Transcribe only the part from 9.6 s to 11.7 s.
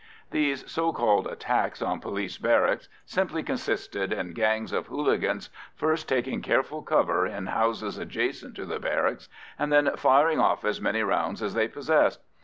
then firing off as many rounds as they